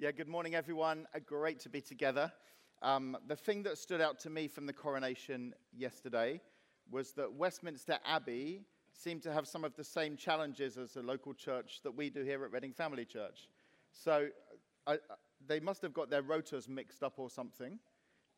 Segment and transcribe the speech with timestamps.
[0.00, 1.08] Yeah, good morning, everyone.
[1.12, 2.30] Uh, great to be together.
[2.82, 6.40] Um, the thing that stood out to me from the coronation yesterday
[6.88, 11.34] was that Westminster Abbey seemed to have some of the same challenges as a local
[11.34, 13.48] church that we do here at Reading Family Church.
[13.90, 14.28] So
[14.86, 14.98] I, I,
[15.48, 17.80] they must have got their rotas mixed up or something.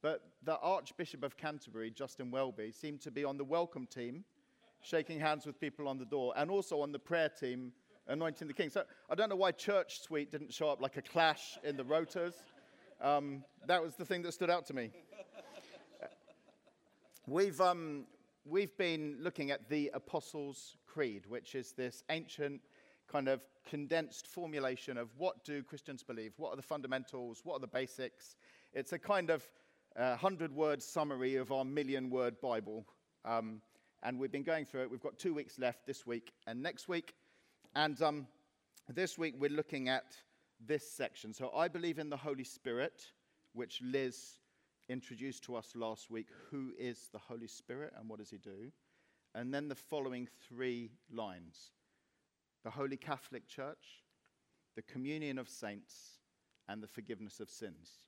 [0.00, 4.24] But the Archbishop of Canterbury, Justin Welby, seemed to be on the welcome team,
[4.80, 7.74] shaking hands with people on the door, and also on the prayer team
[8.10, 8.68] anointing the king.
[8.68, 12.34] So I don't know why ChurchSuite didn't show up like a clash in the rotas.
[13.00, 14.90] Um, that was the thing that stood out to me.
[17.26, 18.06] We've, um,
[18.44, 22.60] we've been looking at the Apostles' Creed, which is this ancient
[23.10, 27.60] kind of condensed formulation of what do Christians believe, what are the fundamentals, what are
[27.60, 28.36] the basics.
[28.72, 29.44] It's a kind of
[29.96, 32.86] uh, 100 word summary of our million word Bible.
[33.24, 33.60] Um,
[34.02, 34.90] and we've been going through it.
[34.90, 37.14] We've got two weeks left this week and next week.
[37.74, 38.26] And um,
[38.88, 40.16] this week we're looking at
[40.66, 41.32] this section.
[41.32, 43.00] So I believe in the Holy Spirit,
[43.52, 44.38] which Liz
[44.88, 46.26] introduced to us last week.
[46.50, 48.72] Who is the Holy Spirit and what does he do?
[49.36, 51.70] And then the following three lines
[52.64, 54.02] the Holy Catholic Church,
[54.76, 56.18] the communion of saints,
[56.68, 58.00] and the forgiveness of sins.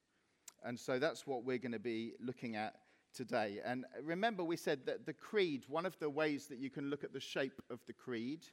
[0.63, 2.75] And so that's what we're going to be looking at
[3.15, 3.61] today.
[3.65, 7.03] And remember, we said that the creed, one of the ways that you can look
[7.03, 8.45] at the shape of the creed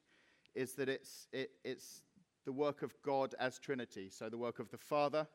[0.56, 2.02] is that it's, it, it's
[2.46, 4.10] the work of God as Trinity.
[4.10, 5.28] So the work of the Father,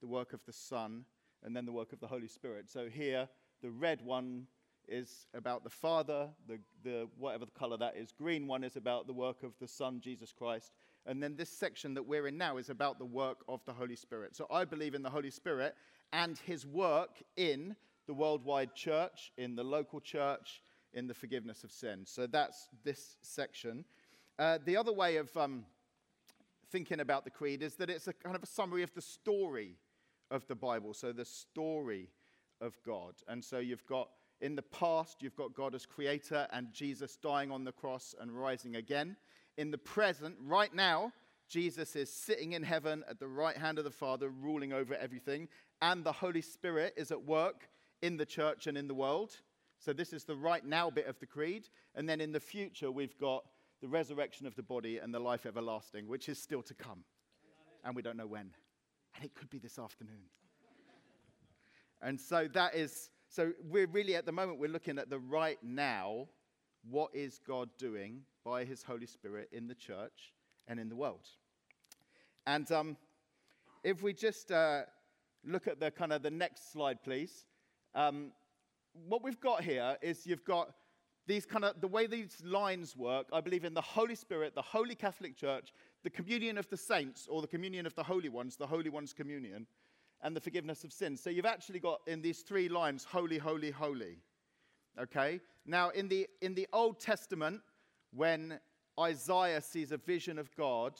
[0.00, 1.04] the work of the Son,
[1.42, 2.70] and then the work of the Holy Spirit.
[2.70, 3.28] So here,
[3.62, 4.46] the red one
[4.88, 8.12] is about the Father, the, the, whatever the color that is.
[8.12, 10.72] Green one is about the work of the Son, Jesus Christ.
[11.06, 13.96] And then this section that we're in now is about the work of the Holy
[13.96, 14.36] Spirit.
[14.36, 15.74] So I believe in the Holy Spirit
[16.12, 17.74] and his work in
[18.06, 22.02] the worldwide church, in the local church, in the forgiveness of sin.
[22.04, 23.84] So that's this section.
[24.38, 25.64] Uh, the other way of um,
[26.70, 29.76] thinking about the creed is that it's a kind of a summary of the story
[30.30, 30.94] of the Bible.
[30.94, 32.08] So the story
[32.60, 33.14] of God.
[33.28, 34.08] And so you've got
[34.40, 38.32] in the past, you've got God as creator and Jesus dying on the cross and
[38.32, 39.16] rising again.
[39.56, 41.12] In the present, right now,
[41.48, 45.48] Jesus is sitting in heaven at the right hand of the Father, ruling over everything,
[45.82, 47.68] and the Holy Spirit is at work
[48.00, 49.36] in the church and in the world.
[49.78, 51.68] So, this is the right now bit of the creed.
[51.94, 53.44] And then in the future, we've got
[53.82, 57.04] the resurrection of the body and the life everlasting, which is still to come.
[57.84, 58.52] And we don't know when.
[59.16, 60.22] And it could be this afternoon.
[62.00, 65.58] and so that is, so we're really at the moment, we're looking at the right
[65.62, 66.28] now.
[66.88, 70.32] What is God doing by his Holy Spirit in the church
[70.68, 71.26] and in the world?
[72.46, 72.96] And um,
[73.84, 74.82] if we just uh,
[75.44, 77.46] look at the kind of the next slide, please.
[77.94, 78.32] Um,
[79.06, 80.72] what we've got here is you've got
[81.26, 83.26] these kind of the way these lines work.
[83.32, 85.72] I believe in the Holy Spirit, the Holy Catholic Church,
[86.02, 89.12] the communion of the saints, or the communion of the holy ones, the Holy Ones
[89.12, 89.66] communion,
[90.22, 91.20] and the forgiveness of sins.
[91.22, 94.18] So you've actually got in these three lines, holy, holy, holy.
[95.00, 95.40] Okay?
[95.64, 97.60] Now, in the, in the Old Testament,
[98.12, 98.58] when
[98.98, 100.94] Isaiah sees a vision of God,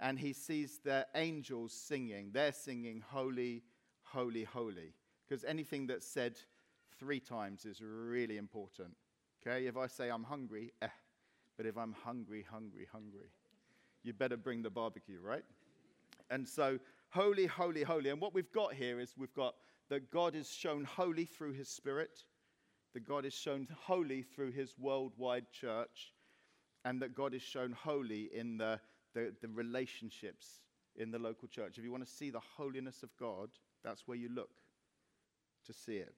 [0.00, 2.30] and he sees the angels singing.
[2.32, 3.62] They're singing, Holy,
[4.02, 4.94] Holy, Holy.
[5.28, 6.38] Because anything that's said
[6.98, 8.94] three times is really important.
[9.48, 9.66] Okay?
[9.66, 10.88] If I say I'm hungry, eh.
[11.56, 13.30] But if I'm hungry, hungry, hungry,
[14.02, 15.44] you better bring the barbecue, right?
[16.30, 16.78] And so,
[17.10, 18.10] holy, holy, holy.
[18.10, 19.54] And what we've got here is we've got
[19.88, 22.24] that God is shown holy through his spirit,
[22.94, 26.12] that God is shown holy through his worldwide church,
[26.84, 28.78] and that God is shown holy in the
[29.14, 30.60] the, the relationships
[30.96, 31.78] in the local church.
[31.78, 33.48] If you want to see the holiness of God,
[33.82, 34.50] that's where you look
[35.66, 36.14] to see it.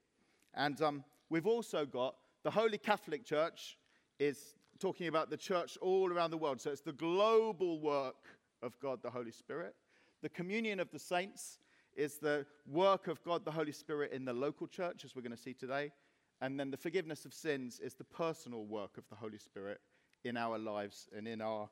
[0.54, 3.76] And um, we've also got the Holy Catholic Church
[4.18, 6.60] is talking about the church all around the world.
[6.60, 9.74] So it's the global work of God the Holy Spirit.
[10.22, 11.58] The communion of the saints
[11.96, 15.36] is the work of God the Holy Spirit in the local church, as we're going
[15.36, 15.92] to see today.
[16.40, 19.80] And then the forgiveness of sins is the personal work of the Holy Spirit
[20.24, 21.68] in our lives and in our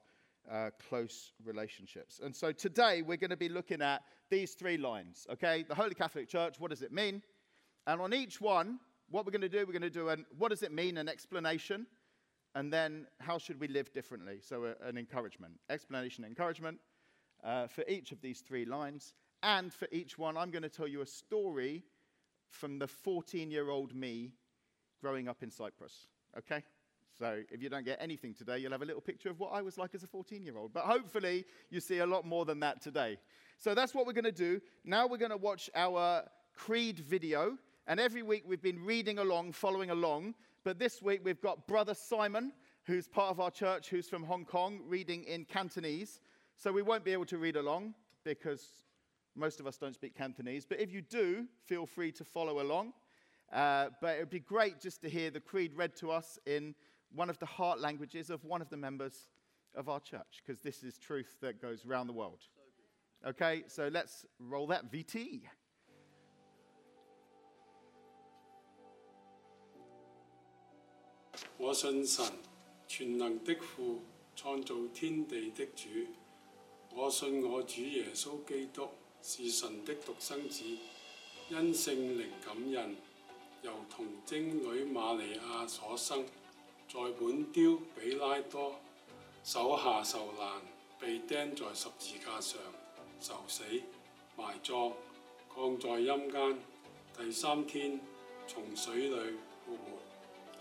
[0.51, 2.21] uh, close relationships.
[2.23, 5.65] And so today we're going to be looking at these three lines, okay?
[5.67, 7.23] The Holy Catholic Church, what does it mean?
[7.87, 8.79] And on each one,
[9.11, 11.09] what we're going to do, we're going to do an what does it mean, an
[11.09, 11.87] explanation,
[12.55, 14.39] and then how should we live differently?
[14.41, 16.79] So uh, an encouragement, explanation, encouragement
[17.45, 19.15] uh, for each of these three lines.
[19.43, 21.85] And for each one, I'm going to tell you a story
[22.51, 24.33] from the 14 year old me
[25.01, 26.07] growing up in Cyprus,
[26.37, 26.65] okay?
[27.17, 29.63] So if you don't get anything today, you'll have a little picture of what I
[29.63, 30.73] was like as a 14 year old.
[30.73, 33.19] But hopefully, you see a lot more than that today.
[33.59, 34.61] So that's what we're going to do.
[34.85, 37.59] Now we're going to watch our Creed video.
[37.89, 40.35] And every week we've been reading along, following along.
[40.63, 42.53] But this week we've got Brother Simon,
[42.85, 46.21] who's part of our church, who's from Hong Kong, reading in Cantonese.
[46.59, 47.95] So we won't be able to read along
[48.25, 48.83] because
[49.39, 52.93] Most of us don't speak Cantonese, but if you do, feel free to follow along.
[53.53, 56.75] Uh, but it would be great just to hear the creed read to us in
[57.15, 59.29] one of the heart languages of one of the members
[59.77, 62.41] of our church, because this is truth that goes around the world.
[63.27, 65.43] Okay, so let's roll that VT.
[71.58, 72.26] 我信神，
[72.88, 74.02] 全能的父，
[74.36, 75.90] 創造天地的主。
[76.94, 78.88] 我信我主耶穌基督
[79.22, 80.64] 是神的獨生子，
[81.50, 82.96] 因聖靈感孕，
[83.62, 86.24] 由童貞女瑪利亞所生，
[86.88, 88.76] 在本丟比拉多
[89.44, 90.62] 手下受難，
[91.00, 92.60] 被釘在十字架上，
[93.20, 93.64] 受死，
[94.38, 94.94] 埋葬，
[95.56, 96.60] 降在陰間，
[97.18, 98.00] 第三天
[98.48, 100.00] 從水裏復活，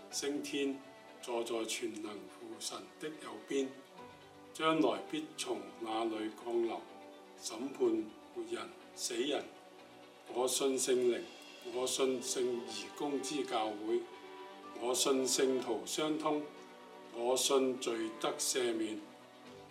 [0.09, 0.79] 升天。
[1.27, 3.67] 坐在全能父神的右邊，
[4.53, 6.79] 將來必從那裏降臨，
[7.41, 9.43] 審判活人死人。
[10.33, 11.21] 我信聖靈，
[11.73, 14.01] 我信聖義公之教會，
[14.81, 16.41] 我信聖徒相通，
[17.15, 18.99] 我信罪得赦免，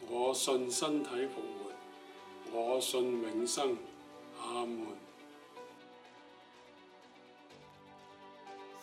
[0.09, 1.73] 我信身體復活，
[2.53, 3.77] 我信永生。
[4.41, 4.87] 阿門。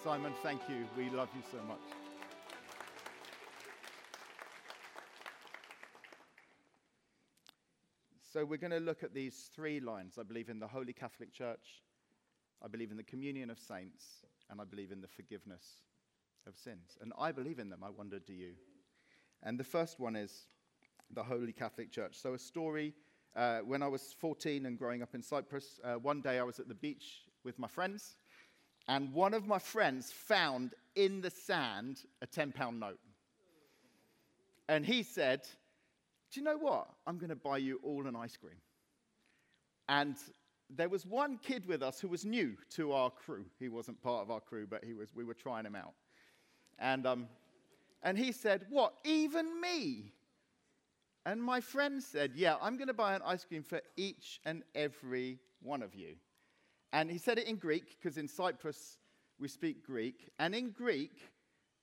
[0.03, 0.86] Simon, thank you.
[0.95, 2.02] We love you so much.
[8.34, 10.19] So, we're going to look at these three lines.
[10.19, 11.84] I believe in the Holy Catholic Church,
[12.60, 15.64] I believe in the communion of saints, and I believe in the forgiveness
[16.44, 16.98] of sins.
[17.00, 17.84] And I believe in them.
[17.84, 18.54] I wonder, do you?
[19.44, 20.48] And the first one is
[21.12, 22.16] the Holy Catholic Church.
[22.16, 22.92] So, a story
[23.36, 26.58] uh, when I was 14 and growing up in Cyprus, uh, one day I was
[26.58, 28.16] at the beach with my friends,
[28.88, 32.98] and one of my friends found in the sand a 10 pound note.
[34.69, 35.42] And he said,
[36.34, 36.88] do you know what?
[37.06, 38.56] I'm going to buy you all an ice cream.
[39.88, 40.16] And
[40.69, 43.44] there was one kid with us who was new to our crew.
[43.60, 45.92] He wasn't part of our crew, but he was, we were trying him out.
[46.81, 47.28] And, um,
[48.02, 50.12] and he said, What, even me?
[51.25, 54.64] And my friend said, Yeah, I'm going to buy an ice cream for each and
[54.75, 56.16] every one of you.
[56.92, 58.98] And he said it in Greek, because in Cyprus
[59.38, 60.30] we speak Greek.
[60.40, 61.12] And in Greek,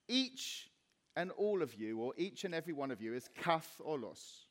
[0.09, 0.70] each
[1.15, 4.45] and all of you, or each and every one of you, is kath olos.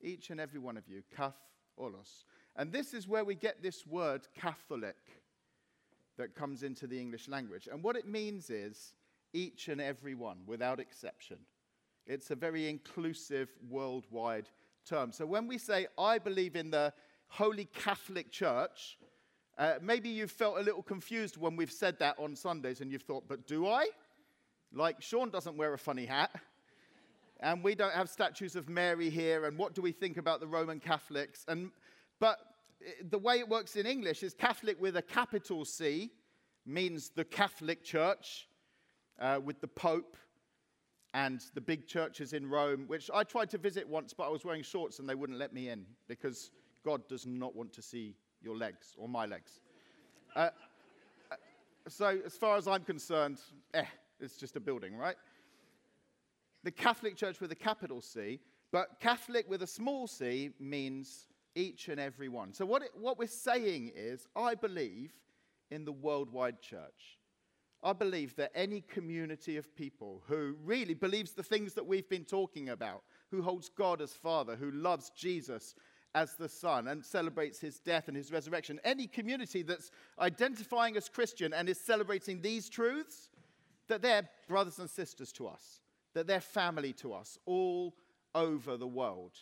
[0.00, 1.36] Each and every one of you, kath
[1.78, 2.24] olos.
[2.56, 4.96] And this is where we get this word Catholic
[6.16, 7.68] that comes into the English language.
[7.70, 8.94] And what it means is
[9.32, 11.38] each and every one, without exception.
[12.06, 14.48] It's a very inclusive, worldwide
[14.86, 15.12] term.
[15.12, 16.92] So when we say, I believe in the
[17.28, 18.98] Holy Catholic Church,
[19.58, 23.02] uh, maybe you've felt a little confused when we've said that on Sundays and you've
[23.02, 23.88] thought, but do I?
[24.72, 26.30] Like, Sean doesn't wear a funny hat.
[27.40, 29.44] And we don't have statues of Mary here.
[29.44, 31.44] And what do we think about the Roman Catholics?
[31.46, 31.70] And,
[32.18, 32.38] but
[32.84, 36.10] eh, the way it works in English is Catholic with a capital C
[36.66, 38.48] means the Catholic Church
[39.20, 40.16] uh, with the Pope
[41.14, 44.44] and the big churches in Rome, which I tried to visit once, but I was
[44.44, 46.50] wearing shorts and they wouldn't let me in because
[46.84, 49.60] God does not want to see your legs or my legs.
[50.36, 50.50] Uh,
[51.30, 51.36] uh
[51.88, 53.40] so, as far as I'm concerned,
[53.72, 53.84] eh,
[54.20, 55.16] it's just a building, right?
[56.64, 58.40] The Catholic Church with a capital C,
[58.72, 62.52] but Catholic with a small c means each and every one.
[62.52, 65.12] So, what, it, what we're saying is, I believe
[65.70, 67.18] in the worldwide church.
[67.82, 72.24] I believe that any community of people who really believes the things that we've been
[72.24, 75.76] talking about, who holds God as Father, who loves Jesus
[76.14, 81.08] as the Son and celebrates his death and his resurrection, any community that's identifying as
[81.08, 83.30] Christian and is celebrating these truths,
[83.88, 85.80] that they're brothers and sisters to us,
[86.14, 87.94] that they're family to us all
[88.34, 89.32] over the world.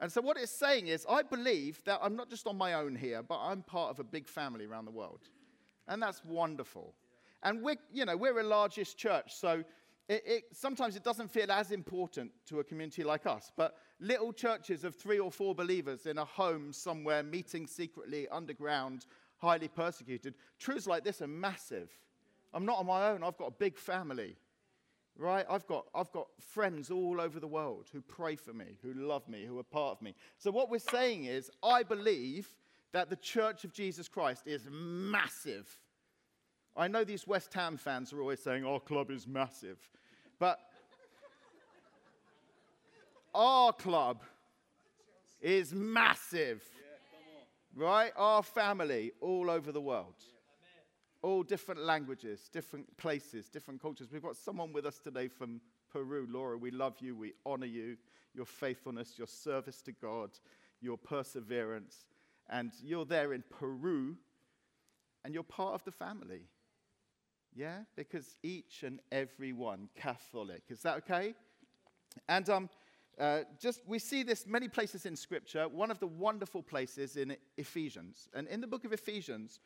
[0.00, 2.94] And so, what it's saying is, I believe that I'm not just on my own
[2.94, 5.28] here, but I'm part of a big family around the world.
[5.88, 6.94] And that's wonderful.
[7.42, 9.64] And we're, you know, we're a largest church, so
[10.08, 13.52] it, it, sometimes it doesn't feel as important to a community like us.
[13.56, 19.06] But little churches of three or four believers in a home somewhere, meeting secretly underground,
[19.36, 21.90] highly persecuted, truths like this are massive.
[22.52, 24.36] I'm not on my own, I've got a big family.
[25.16, 25.44] Right?
[25.50, 29.28] I've got, I've got friends all over the world who pray for me, who love
[29.28, 30.14] me, who are part of me.
[30.38, 32.48] So, what we're saying is, I believe
[32.92, 35.68] that the Church of Jesus Christ is massive.
[36.76, 39.78] I know these West Ham fans are always saying, our club is massive.
[40.38, 40.60] But
[43.34, 44.22] our club
[45.40, 46.62] is massive.
[47.74, 48.12] Right?
[48.16, 50.14] Our family all over the world
[51.28, 54.08] all different languages, different places, different cultures.
[54.10, 55.60] We've got someone with us today from
[55.92, 56.26] Peru.
[56.30, 57.98] Laura, we love you, we honor you,
[58.34, 60.30] your faithfulness, your service to God,
[60.80, 62.08] your perseverance.
[62.50, 64.16] and you're there in Peru,
[65.22, 66.44] and you're part of the family.
[67.54, 67.80] Yeah?
[67.94, 70.62] Because each and every one Catholic.
[70.70, 71.34] Is that okay?
[72.26, 72.70] And um,
[73.18, 75.68] uh, just we see this many places in Scripture.
[75.68, 78.28] One of the wonderful places in Ephesians.
[78.32, 79.60] And in the book of Ephesians,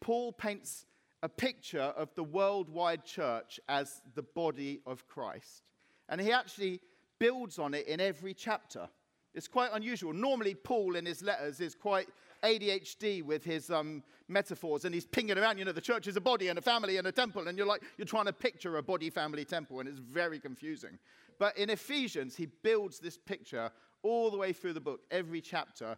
[0.00, 0.86] Paul paints
[1.22, 5.62] a picture of the worldwide church as the body of Christ.
[6.08, 6.80] And he actually
[7.18, 8.88] builds on it in every chapter.
[9.34, 10.12] It's quite unusual.
[10.12, 12.08] Normally, Paul in his letters is quite
[12.42, 15.58] ADHD with his um, metaphors and he's pinging around.
[15.58, 17.66] You know, the church is a body and a family and a temple, and you're
[17.66, 20.98] like, you're trying to picture a body, family, temple, and it's very confusing.
[21.38, 23.70] But in Ephesians, he builds this picture
[24.02, 25.96] all the way through the book, every chapter,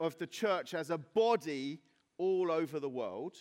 [0.00, 1.80] of the church as a body
[2.18, 3.36] all over the world,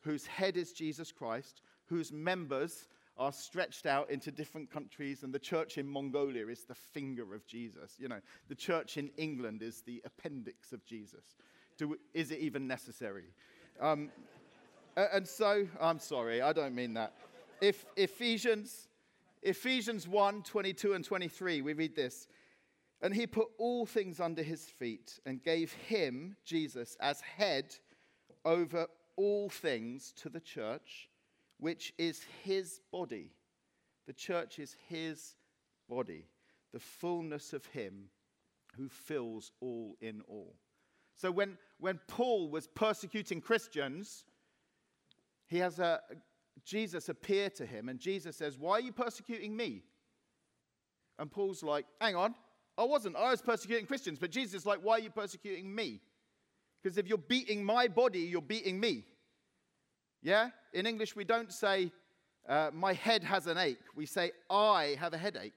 [0.00, 5.38] whose head is Jesus Christ, whose members are stretched out into different countries, and the
[5.38, 7.94] church in Mongolia is the finger of Jesus.
[7.98, 11.36] You know, the church in England is the appendix of Jesus.
[11.78, 13.24] Do, is it even necessary?
[13.80, 14.10] Um,
[14.96, 17.14] and so, I'm sorry, I don't mean that.
[17.60, 18.88] If Ephesians,
[19.42, 22.28] Ephesians 1 22 and 23, we read this.
[23.02, 27.76] And he put all things under his feet and gave him, Jesus, as head
[28.46, 28.86] over
[29.16, 31.10] all things to the church,
[31.58, 33.32] which is his body.
[34.06, 35.34] The church is his
[35.88, 36.24] body,
[36.72, 38.08] the fullness of him
[38.76, 40.54] who fills all in all.
[41.16, 44.24] So when, when Paul was persecuting Christians,
[45.48, 46.00] he has a
[46.64, 49.82] Jesus appear to him, and Jesus says, Why are you persecuting me?
[51.18, 52.34] And Paul's like, Hang on,
[52.76, 53.16] I wasn't.
[53.16, 56.00] I was persecuting Christians, but Jesus is like, Why are you persecuting me?
[56.86, 59.02] Because if you're beating my body, you're beating me.
[60.22, 60.50] Yeah?
[60.72, 61.90] In English, we don't say,
[62.48, 63.80] uh, My head has an ache.
[63.96, 65.54] We say, I have a headache.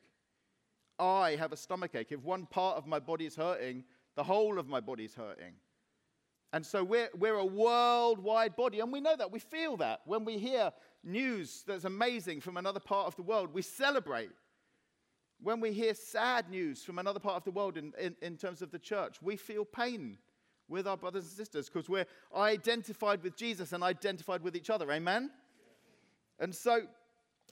[0.98, 2.08] I have a stomach ache.
[2.10, 3.84] If one part of my body is hurting,
[4.16, 5.54] the whole of my body is hurting.
[6.52, 9.32] And so we're, we're a worldwide body, and we know that.
[9.32, 10.00] We feel that.
[10.06, 10.72] When we hear
[11.04, 14.32] news that's amazing from another part of the world, we celebrate.
[15.40, 18.64] When we hear sad news from another part of the world in, in, in terms
[18.64, 20.18] of the church, we feel pain
[20.70, 24.92] with our brothers and sisters because we're identified with Jesus and identified with each other.
[24.92, 25.32] Amen?
[26.40, 26.82] And so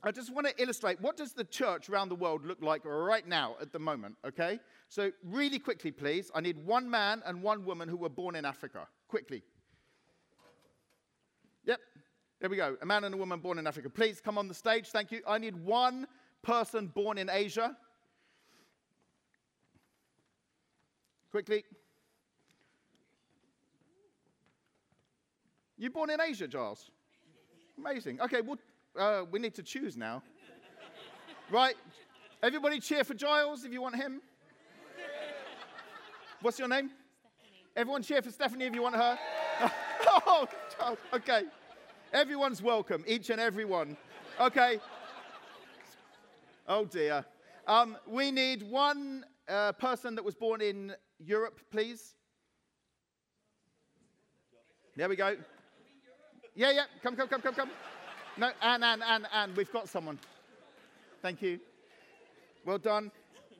[0.03, 3.27] I just want to illustrate what does the church around the world look like right
[3.27, 4.59] now at the moment, okay?
[4.89, 8.45] So really quickly please, I need one man and one woman who were born in
[8.45, 8.87] Africa.
[9.07, 9.43] Quickly.
[11.65, 11.79] Yep.
[12.39, 12.77] There we go.
[12.81, 13.89] A man and a woman born in Africa.
[13.89, 14.89] Please come on the stage.
[14.89, 15.21] Thank you.
[15.27, 16.07] I need one
[16.43, 17.75] person born in Asia.
[21.31, 21.63] Quickly.
[25.77, 26.89] You born in Asia, Giles?
[27.77, 28.19] Amazing.
[28.19, 28.57] Okay, well,
[28.97, 30.23] uh, we need to choose now.
[31.51, 31.75] right?
[32.41, 34.21] Everybody cheer for Giles if you want him.
[36.41, 36.89] What's your name?
[36.89, 37.63] Stephanie.
[37.75, 39.19] Everyone cheer for Stephanie if you want her.
[40.25, 40.97] oh, Giles.
[41.13, 41.43] Okay.
[42.11, 43.97] Everyone's welcome, each and every one.
[44.39, 44.79] Okay.
[46.67, 47.23] Oh dear.
[47.67, 52.15] Um, we need one uh, person that was born in Europe, please.
[54.95, 55.35] There we go.
[56.57, 56.85] Yeah, yeah.
[57.03, 57.69] Come, come, come, come, come.
[58.35, 59.53] No, Anne, Anne, Anne, Anne.
[59.55, 60.17] We've got someone.
[61.21, 61.59] Thank you.
[62.65, 63.11] Well done.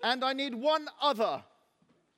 [0.02, 1.44] And I need one other.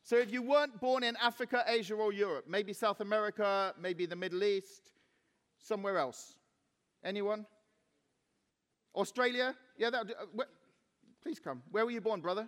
[0.03, 4.15] So if you weren't born in Africa, Asia, or Europe, maybe South America, maybe the
[4.15, 4.93] Middle East,
[5.61, 6.35] somewhere else.
[7.03, 7.45] Anyone?
[8.95, 9.55] Australia?
[9.77, 10.05] Yeah, that.
[10.17, 10.43] Uh,
[11.21, 11.61] please come.
[11.71, 12.47] Where were you born, brother?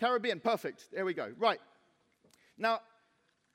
[0.00, 0.40] Caribbean.
[0.40, 0.86] Perfect.
[0.94, 1.30] There we go.
[1.38, 1.60] Right.
[2.56, 2.80] Now,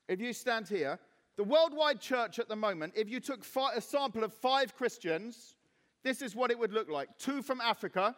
[0.07, 0.99] if you stand here,
[1.39, 5.55] the worldwide church at the moment, if you took a sample of five Christians,
[6.03, 8.13] this is what it would look like two from Africa.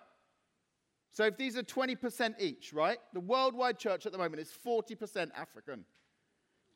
[1.12, 2.98] So if these are 20% each, right?
[3.14, 5.86] The worldwide church at the moment is 40% African,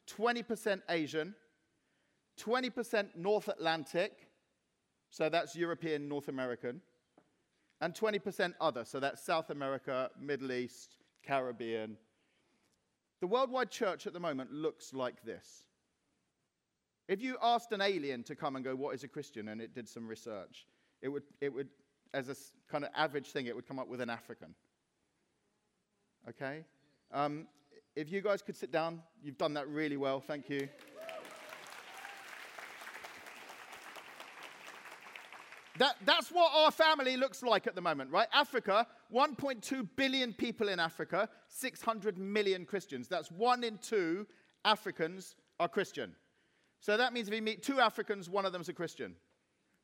[0.07, 1.33] 20% Asian,
[2.39, 4.27] 20% North Atlantic,
[5.09, 6.79] so that's European, North American,
[7.81, 11.97] and 20% other, so that's South America, Middle East, Caribbean.
[13.19, 15.65] The worldwide church at the moment looks like this.
[17.07, 19.49] If you asked an alien to come and go, What is a Christian?
[19.49, 20.65] and it did some research,
[21.01, 21.69] it would, it would
[22.13, 22.35] as a
[22.71, 24.55] kind of average thing, it would come up with an African.
[26.29, 26.63] Okay?
[27.11, 27.47] Um,
[27.95, 30.19] if you guys could sit down, you've done that really well.
[30.19, 30.67] Thank you.
[35.77, 38.29] That, that's what our family looks like at the moment, right?
[38.33, 43.09] Africa, 1.2 billion people in Africa, 600 million Christians.
[43.09, 44.25] That's one in two
[44.63, 46.15] Africans are Christian.
[46.85, 49.15] So that means if you meet two Africans, one of them's a Christian.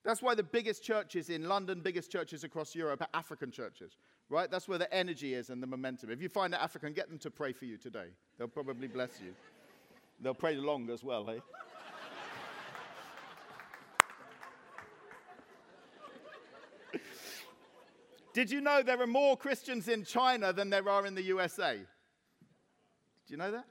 [0.05, 3.97] That's why the biggest churches in London, biggest churches across Europe are African churches,
[4.29, 4.51] right?
[4.51, 6.11] That's where the energy is and the momentum.
[6.11, 8.09] If you find an African, get them to pray for you today.
[8.37, 9.33] They'll probably bless you.
[10.19, 11.41] They'll pray long as well, hey?
[16.93, 16.97] Eh?
[18.35, 21.77] Did you know there are more Christians in China than there are in the USA?
[21.77, 23.65] Do you know that?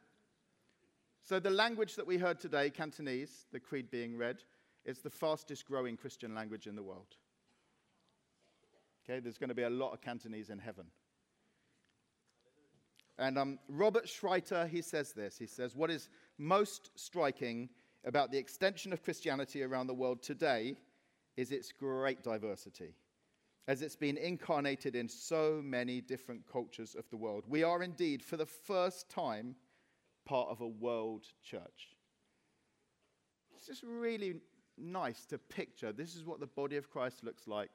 [1.30, 4.42] So, the language that we heard today, Cantonese, the creed being read,
[4.84, 7.14] is the fastest growing Christian language in the world.
[9.04, 10.86] Okay, there's going to be a lot of Cantonese in heaven.
[13.16, 15.38] And um, Robert Schreiter, he says this.
[15.38, 17.68] He says, What is most striking
[18.04, 20.78] about the extension of Christianity around the world today
[21.36, 22.96] is its great diversity
[23.68, 27.44] as it's been incarnated in so many different cultures of the world.
[27.46, 29.54] We are indeed, for the first time,
[30.30, 31.96] part of a world church.
[33.56, 34.36] It's just really
[34.78, 37.70] nice to picture this is what the body of Christ looks like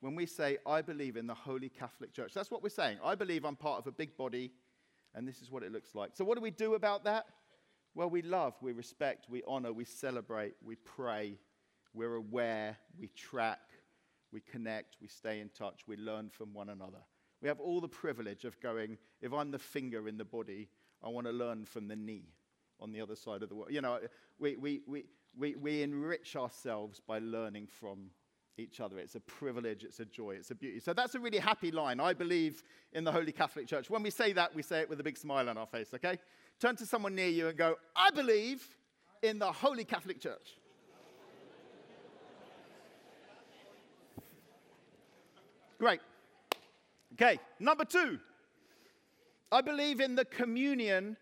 [0.00, 2.32] when we say, I believe in the Holy Catholic Church.
[2.32, 2.98] That's what we're saying.
[3.04, 4.52] I believe I'm part of a big body,
[5.14, 6.12] and this is what it looks like.
[6.14, 7.26] So, what do we do about that?
[7.94, 11.36] Well, we love, we respect, we honor, we celebrate, we pray,
[11.92, 13.60] we're aware, we track,
[14.32, 17.02] we connect, we stay in touch, we learn from one another.
[17.42, 20.70] We have all the privilege of going, if I'm the finger in the body,
[21.02, 22.24] I want to learn from the knee
[22.80, 23.72] on the other side of the world.
[23.72, 23.98] You know,
[24.38, 25.04] we, we, we,
[25.36, 28.10] we, we enrich ourselves by learning from
[28.56, 28.98] each other.
[28.98, 30.80] It's a privilege, it's a joy, it's a beauty.
[30.80, 32.00] So that's a really happy line.
[32.00, 32.62] I believe
[32.92, 33.88] in the Holy Catholic Church.
[33.88, 36.18] When we say that, we say it with a big smile on our face, okay?
[36.60, 38.66] Turn to someone near you and go, I believe
[39.22, 40.58] in the Holy Catholic Church.
[45.78, 46.00] Great.
[47.12, 48.18] Okay, number two.
[49.50, 51.16] I believe in the communion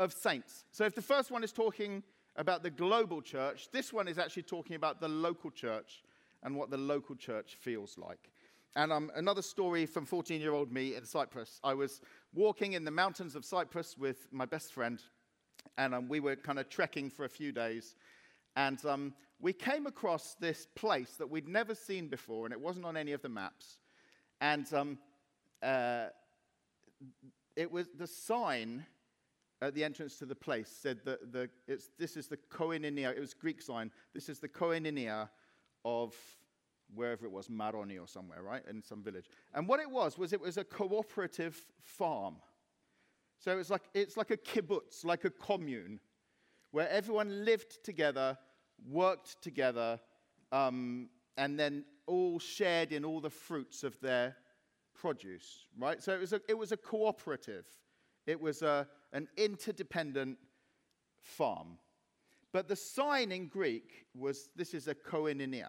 [0.00, 0.64] of saints.
[0.72, 2.02] So if the first one is talking
[2.36, 6.02] about the global church, this one is actually talking about the local church
[6.42, 8.30] and what the local church feels like.
[8.76, 11.60] And um, another story from 14 year old me in Cyprus.
[11.64, 12.00] I was
[12.34, 15.00] walking in the mountains of Cyprus with my best friend,
[15.76, 17.96] and um, we were kind of trekking for a few days.
[18.56, 22.86] And um, we came across this place that we'd never seen before, and it wasn't
[22.86, 23.78] on any of the maps.
[24.40, 24.98] And um,
[25.62, 26.06] uh,
[27.58, 28.86] it was the sign
[29.60, 31.50] at the entrance to the place said that the,
[31.98, 35.28] this is the koinonia, it was Greek sign, this is the koinonia
[35.84, 36.14] of
[36.94, 39.26] wherever it was, Maroni or somewhere, right, in some village.
[39.54, 42.36] And what it was, was it was a cooperative farm.
[43.40, 45.98] So it's like, it's like a kibbutz, like a commune,
[46.70, 48.38] where everyone lived together,
[48.88, 49.98] worked together,
[50.52, 54.36] um, and then all shared in all the fruits of their
[54.98, 56.02] produce, right?
[56.02, 57.64] So it was a, it was a cooperative,
[58.26, 60.38] it was a, an interdependent
[61.20, 61.78] farm.
[62.52, 65.68] But the sign in Greek was this is a koinonia,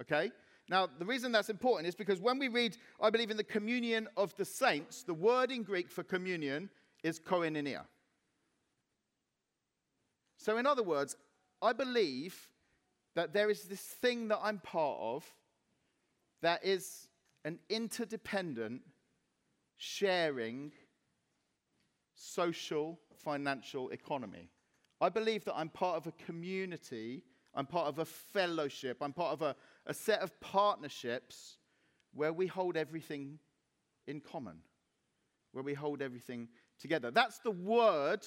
[0.00, 0.30] okay?
[0.68, 4.06] Now, the reason that's important is because when we read, I believe in the communion
[4.16, 6.70] of the saints, the word in Greek for communion
[7.02, 7.82] is koinonia.
[10.36, 11.16] So, in other words,
[11.60, 12.48] I believe
[13.14, 15.24] that there is this thing that I'm part of
[16.40, 17.08] that is
[17.44, 18.82] an interdependent,
[19.76, 20.72] sharing,
[22.14, 24.50] social, financial economy.
[25.00, 27.24] I believe that I'm part of a community,
[27.54, 31.56] I'm part of a fellowship, I'm part of a, a set of partnerships
[32.12, 33.38] where we hold everything
[34.06, 34.58] in common,
[35.52, 36.48] where we hold everything
[36.78, 37.10] together.
[37.10, 38.26] That's the word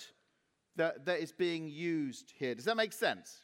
[0.76, 2.56] that, that is being used here.
[2.56, 3.44] Does that make sense?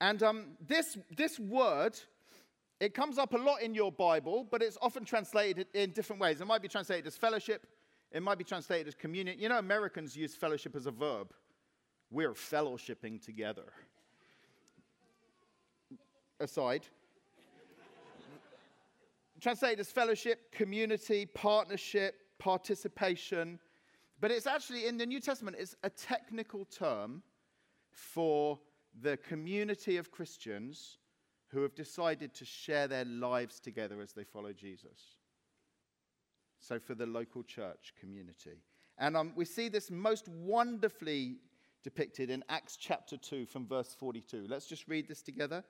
[0.00, 1.98] And um, this, this word
[2.80, 6.40] it comes up a lot in your Bible, but it's often translated in different ways.
[6.40, 7.66] It might be translated as fellowship,
[8.10, 9.38] it might be translated as communion.
[9.38, 11.32] You know, Americans use fellowship as a verb.
[12.10, 13.72] We're fellowshipping together.
[16.40, 16.86] Aside.
[19.40, 23.58] translated as fellowship, community, partnership, participation.
[24.20, 27.22] But it's actually in the New Testament, it's a technical term
[27.90, 28.58] for
[29.02, 30.98] the community of Christians
[31.54, 35.16] who have decided to share their lives together as they follow Jesus.
[36.58, 38.58] So, for the local church community.
[38.98, 41.36] And um, we see this most wonderfully
[41.84, 44.46] depicted in Acts chapter 2 from verse 42.
[44.48, 45.62] Let's just read this together.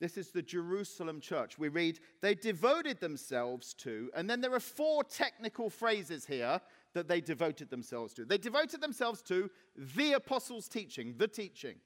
[0.00, 1.58] This is the Jerusalem church.
[1.58, 6.60] We read, they devoted themselves to, and then there are four technical phrases here
[6.94, 8.24] that they devoted themselves to.
[8.24, 11.76] They devoted themselves to the apostles' teaching, the teaching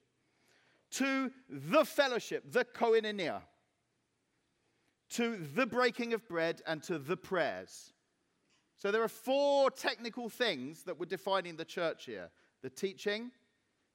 [0.92, 3.42] to the fellowship, the koinonia,
[5.10, 7.92] to the breaking of bread, and to the prayers.
[8.76, 12.30] So there are four technical things that were defining the church here
[12.62, 13.30] the teaching,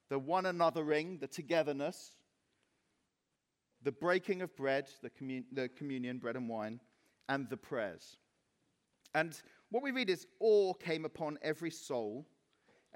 [0.09, 2.13] the one anothering, the togetherness,
[3.83, 6.79] the breaking of bread, the, commun- the communion, bread and wine,
[7.29, 8.17] and the prayers.
[9.13, 12.25] And what we read is awe came upon every soul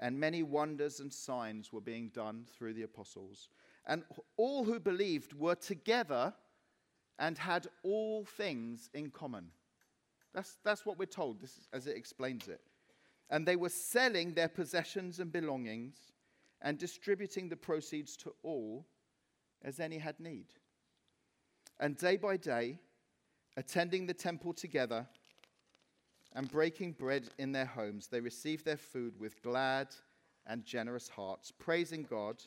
[0.00, 3.50] and many wonders and signs were being done through the apostles.
[3.86, 4.04] And
[4.36, 6.34] all who believed were together
[7.18, 9.46] and had all things in common.
[10.32, 12.60] That's, that's what we're told, this is, as it explains it.
[13.30, 15.96] And they were selling their possessions and belongings
[16.62, 18.86] and distributing the proceeds to all
[19.62, 20.46] as any had need.
[21.78, 22.78] And day by day,
[23.56, 25.06] attending the temple together
[26.34, 29.88] and breaking bread in their homes, they received their food with glad
[30.46, 32.42] and generous hearts, praising God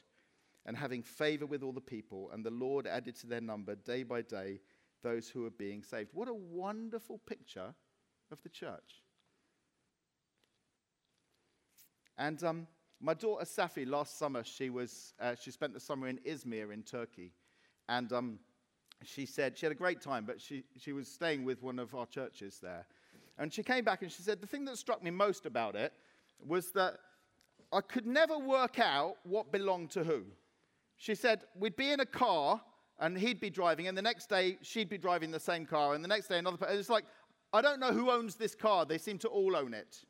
[0.66, 2.30] and having favor with all the people.
[2.34, 4.60] And the Lord added to their number day by day
[5.02, 6.10] those who were being saved.
[6.14, 7.74] What a wonderful picture
[8.32, 9.02] of the church.
[12.18, 12.68] And um,
[13.02, 16.84] my daughter Safi, last summer, she, was, uh, she spent the summer in Izmir in
[16.84, 17.34] Turkey.
[17.90, 18.40] And um,
[19.04, 21.94] she said she had a great time, but she, she was staying with one of
[21.96, 22.86] our churches there.
[23.38, 25.92] And she came back and she said, The thing that struck me most about it
[26.46, 27.00] was that
[27.72, 30.24] I could never work out what belonged to who.
[30.98, 32.62] She said, We'd be in a car
[33.00, 36.04] and he'd be driving, and the next day she'd be driving the same car, and
[36.04, 36.78] the next day another person.
[36.78, 37.06] It's like,
[37.52, 38.86] I don't know who owns this car.
[38.86, 40.04] They seem to all own it.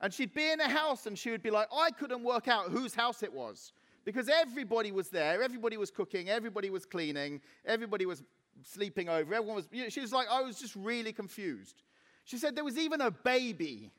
[0.00, 2.70] And she'd be in a house and she would be like, I couldn't work out
[2.70, 3.72] whose house it was
[4.04, 8.22] because everybody was there, everybody was cooking, everybody was cleaning, everybody was
[8.62, 9.68] sleeping over, everyone was.
[9.72, 11.82] You know, she was like, I was just really confused.
[12.24, 13.90] She said there was even a baby.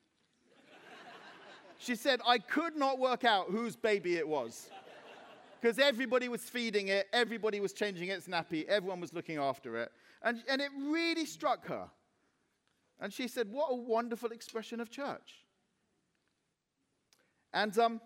[1.79, 4.69] she said, I could not work out whose baby it was
[5.61, 9.91] because everybody was feeding it, everybody was changing its nappy, everyone was looking after it.
[10.21, 11.89] And, and it really struck her.
[12.99, 15.45] And she said, What a wonderful expression of church.
[17.53, 18.01] And um,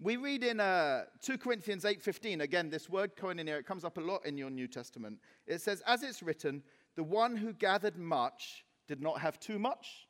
[0.00, 4.00] we read in uh, 2 Corinthians 8:15 again this word koinonia it comes up a
[4.00, 5.18] lot in your New Testament.
[5.46, 6.62] It says as it's written
[6.96, 10.08] the one who gathered much did not have too much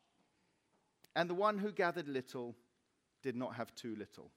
[1.17, 2.55] and the one who gathered little
[3.23, 4.31] did not have too little.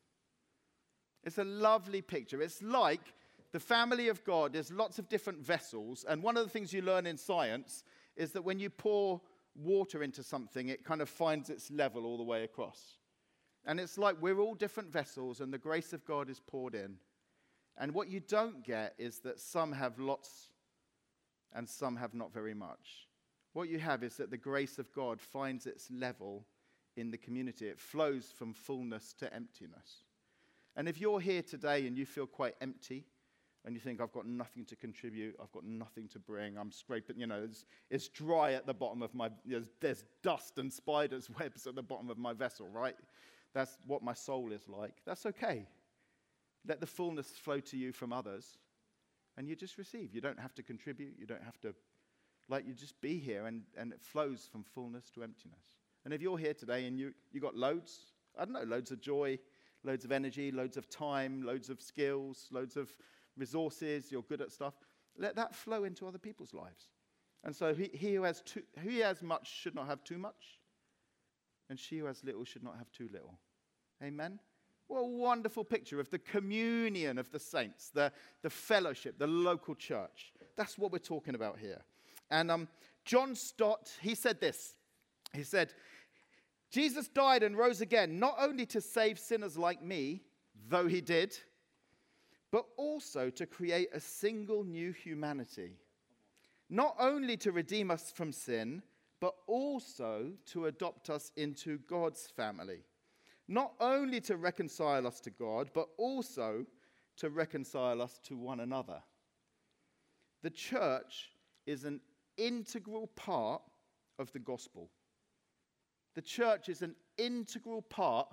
[1.24, 2.42] It's a lovely picture.
[2.42, 3.14] It's like
[3.52, 6.82] the family of God is lots of different vessels and one of the things you
[6.82, 7.84] learn in science
[8.16, 9.22] is that when you pour
[9.56, 12.98] water into something it kind of finds its level all the way across.
[13.66, 16.96] And it's like we're all different vessels, and the grace of God is poured in.
[17.78, 20.50] And what you don't get is that some have lots
[21.54, 23.08] and some have not very much.
[23.54, 26.46] What you have is that the grace of God finds its level
[26.98, 30.04] in the community, it flows from fullness to emptiness.
[30.76, 33.06] And if you're here today and you feel quite empty,
[33.64, 37.20] and you think, I've got nothing to contribute, I've got nothing to bring, I'm scraping,
[37.20, 41.30] you know, it's, it's dry at the bottom of my, there's, there's dust and spiders'
[41.40, 42.96] webs at the bottom of my vessel, right?
[43.54, 44.96] that's what my soul is like.
[45.06, 45.68] That's okay.
[46.68, 48.58] Let the fullness flow to you from others,
[49.38, 50.14] and you just receive.
[50.14, 51.16] You don't have to contribute.
[51.20, 51.74] You don't have to,
[52.50, 55.78] like, you just be here, and, and it flows from fullness to emptiness.
[56.06, 59.02] And if you're here today and you, you got loads, I don't know, loads of
[59.02, 59.38] joy,
[59.84, 62.90] loads of energy, loads of time, loads of skills, loads of
[63.38, 64.74] resources, you're good at stuff,
[65.18, 66.90] let that flow into other people's lives.
[67.44, 70.60] And so he, he, who has too, he has much should not have too much
[71.72, 73.40] and she who has little should not have too little.
[74.04, 74.40] Amen?
[74.88, 79.74] What a wonderful picture of the communion of the saints, the, the fellowship, the local
[79.74, 80.34] church.
[80.58, 81.82] That's what we're talking about here.
[82.30, 82.68] And um,
[83.06, 84.74] John Stott, he said this.
[85.34, 85.74] He said,
[86.72, 90.24] Jesus died and rose again, not only to save sinners like me,
[90.70, 91.38] though he did,
[92.50, 95.78] but also to create a single new humanity.
[96.70, 98.82] Not only to redeem us from sin,
[99.20, 102.80] but also to adopt us into God's family.
[103.50, 106.66] Not only to reconcile us to God, but also
[107.18, 109.02] to reconcile us to one another.
[110.42, 111.32] The church
[111.68, 112.00] is an
[112.38, 113.62] integral part
[114.18, 114.90] of the gospel.
[116.16, 118.28] The church is an integral part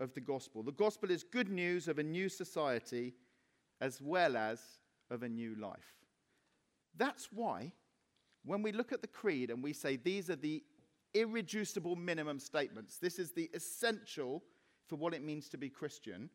[0.00, 0.62] of the gospel.
[0.62, 3.14] The gospel is good news of a new society
[3.80, 4.60] as well as
[5.10, 5.96] of a new life.
[6.96, 7.72] That's why
[8.44, 10.62] when we look at the creed and we say these are the
[11.14, 14.42] irreducible minimum statements, this is the essential
[14.86, 16.28] for what it means to be Christian,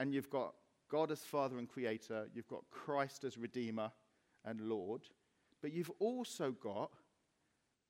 [0.00, 0.54] and you've got
[0.90, 3.90] God as Father and Creator, you've got Christ as Redeemer
[4.44, 5.02] and Lord,
[5.60, 6.90] but you've also got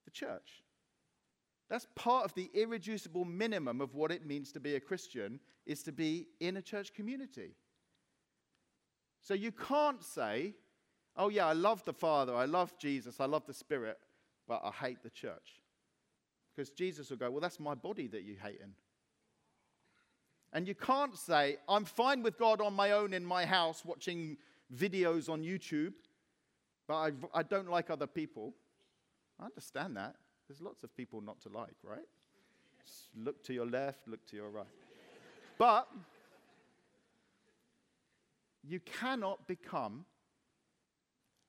[0.05, 0.63] the church.
[1.73, 5.83] That's part of the irreducible minimum of what it means to be a Christian is
[5.85, 7.57] to be in a church community.
[9.23, 10.53] So you can't say,
[11.17, 13.99] Oh, yeah, I love the Father, I love Jesus, I love the Spirit,
[14.47, 15.63] but I hate the church.
[16.55, 18.75] Because Jesus will go, Well, that's my body that you hate in.
[20.53, 24.37] And you can't say, I'm fine with God on my own in my house watching
[24.77, 25.95] videos on YouTube,
[26.87, 28.53] but I, I don't like other people.
[29.41, 30.17] I understand that.
[30.53, 32.05] There's lots of people not to like, right?
[33.17, 34.67] look to your left, look to your right.
[35.57, 35.89] But
[38.63, 40.05] you cannot become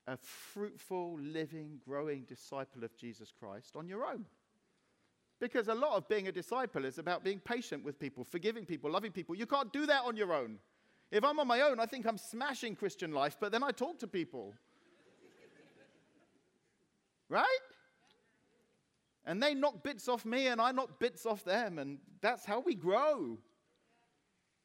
[0.08, 4.26] a fruitful, living, growing disciple of Jesus Christ on your own.
[5.38, 8.90] Because a lot of being a disciple is about being patient with people, forgiving people,
[8.90, 9.36] loving people.
[9.36, 10.60] You can't do that on your own.
[11.12, 14.00] If I'm on my own, I think I'm smashing Christian life, but then I talk
[14.00, 14.54] to people.
[17.28, 17.60] right?
[19.26, 22.60] And they knock bits off me, and I knock bits off them, and that's how
[22.60, 23.38] we grow.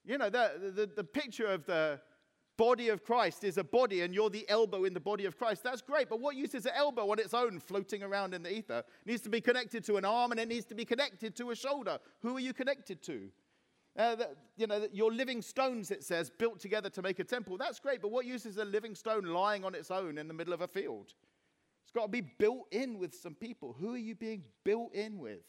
[0.05, 2.01] You know, the, the, the picture of the,
[2.59, 5.63] body of Christ is a body and you're the elbow in the body of Christ,
[5.63, 6.11] that's great.
[6.11, 8.81] But what use is an elbow on its own floating around in the ether?
[8.81, 11.53] It needs to be connected to an arm and it needs to be connected to
[11.53, 11.99] a shoulder.
[12.21, 13.31] Who are you connected to?
[13.97, 17.57] Uh, that, you know, you're living stones, it says, built together to make a temple.
[17.57, 20.35] That's great, but what use is a living stone lying on its own in the
[20.35, 21.15] middle of a field?
[21.89, 23.75] It's got to be built in with some people.
[23.81, 25.41] Who are you being built in with?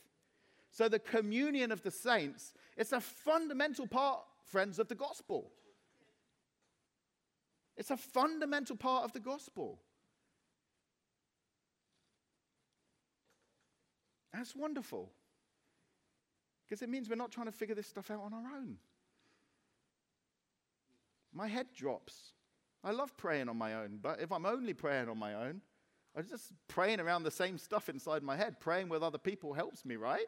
[0.71, 5.51] So the communion of the saints, it's a fundamental part, friends, of the gospel.
[7.75, 9.81] It's a fundamental part of the gospel.
[14.33, 15.11] That's wonderful.
[16.65, 18.77] Because it means we're not trying to figure this stuff out on our own.
[21.33, 22.31] My head drops.
[22.81, 25.59] I love praying on my own, but if I'm only praying on my own,
[26.15, 28.59] I'm just praying around the same stuff inside my head.
[28.59, 30.25] Praying with other people helps me, right?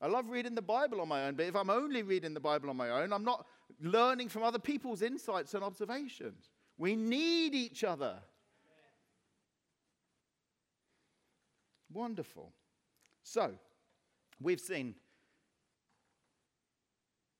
[0.00, 2.70] I love reading the Bible on my own, but if I'm only reading the Bible
[2.70, 3.46] on my own, I'm not
[3.80, 6.50] learning from other people's insights and observations.
[6.78, 8.14] We need each other.
[11.92, 12.52] Wonderful.
[13.24, 13.52] So,
[14.40, 14.94] we've seen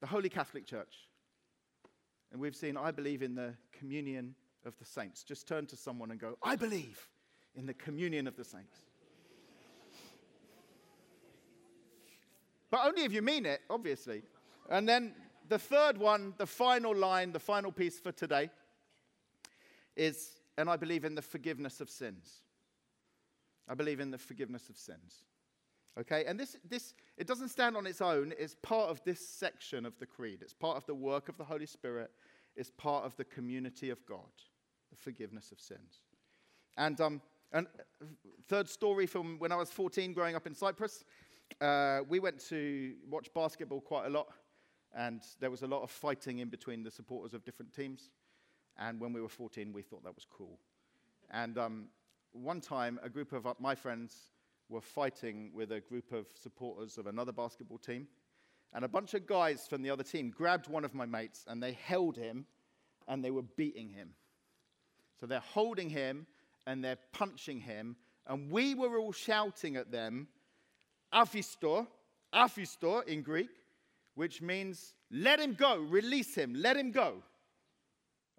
[0.00, 1.08] the Holy Catholic Church,
[2.32, 4.34] and we've seen, I believe in the communion
[4.66, 5.22] of the saints.
[5.22, 7.08] Just turn to someone and go, I believe
[7.56, 8.78] in the communion of the saints.
[12.70, 14.22] But only if you mean it, obviously.
[14.68, 15.14] And then
[15.48, 18.50] the third one, the final line, the final piece for today
[19.96, 22.42] is, and I believe in the forgiveness of sins.
[23.68, 25.24] I believe in the forgiveness of sins.
[25.98, 28.32] Okay, and this, this, it doesn't stand on its own.
[28.38, 30.38] It's part of this section of the creed.
[30.42, 32.10] It's part of the work of the Holy Spirit.
[32.54, 34.30] It's part of the community of God,
[34.90, 36.02] the forgiveness of sins.
[36.76, 37.20] And, um,
[37.52, 37.66] and
[38.48, 41.04] third story from when I was 14, growing up in Cyprus,
[41.60, 44.28] uh, we went to watch basketball quite a lot,
[44.94, 48.10] and there was a lot of fighting in between the supporters of different teams.
[48.78, 50.58] And when we were 14, we thought that was cool.
[51.30, 51.88] And um,
[52.32, 54.32] one time, a group of uh, my friends
[54.68, 58.06] were fighting with a group of supporters of another basketball team.
[58.74, 61.62] And a bunch of guys from the other team grabbed one of my mates and
[61.62, 62.44] they held him
[63.08, 64.10] and they were beating him.
[65.18, 66.26] So they're holding him
[66.66, 67.96] and they're punching him.
[68.26, 70.28] And we were all shouting at them,
[71.12, 71.86] aphisto,
[72.34, 73.50] aphisto in Greek,
[74.14, 77.22] which means let him go, release him, let him go.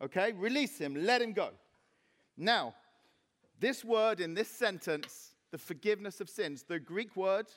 [0.01, 0.32] Okay?
[0.34, 1.49] Release him, let him go.
[2.38, 2.75] Now,
[3.60, 7.47] this word in this sentence, the forgiveness of sins, the Greek word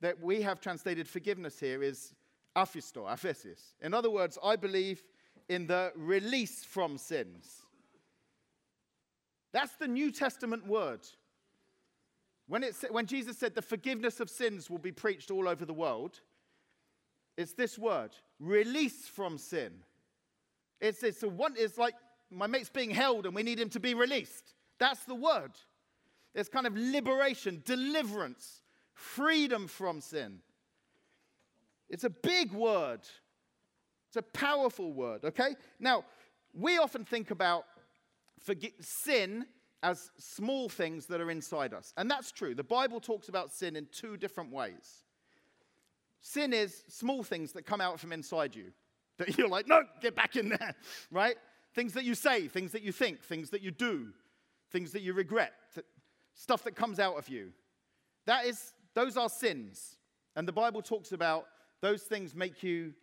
[0.00, 2.14] that we have translated forgiveness here is
[2.56, 3.74] aphisto, aphesis.
[3.80, 5.02] In other words, I believe
[5.48, 7.62] in the release from sins.
[9.52, 11.00] That's the New Testament word.
[12.48, 15.74] When, it, when Jesus said the forgiveness of sins will be preached all over the
[15.74, 16.20] world,
[17.36, 18.10] it's this word
[18.40, 19.72] release from sin.
[20.80, 21.94] It's, it's, a one, it's like
[22.30, 24.54] my mate's being held and we need him to be released.
[24.78, 25.52] That's the word.
[26.34, 28.62] It's kind of liberation, deliverance,
[28.94, 30.40] freedom from sin.
[31.88, 33.00] It's a big word.
[34.08, 35.54] It's a powerful word, okay?
[35.78, 36.04] Now,
[36.54, 37.64] we often think about
[38.80, 39.46] sin
[39.82, 41.92] as small things that are inside us.
[41.96, 42.54] And that's true.
[42.54, 45.04] The Bible talks about sin in two different ways.
[46.20, 48.72] Sin is small things that come out from inside you.
[49.18, 50.74] That you're like, no, get back in there,
[51.10, 51.36] right?
[51.74, 54.08] Things that you say, things that you think, things that you do,
[54.70, 55.52] things that you regret,
[56.34, 57.52] stuff that comes out of you.
[58.26, 59.96] That is, those are sins.
[60.36, 61.46] And the Bible talks about
[61.80, 62.94] those things make you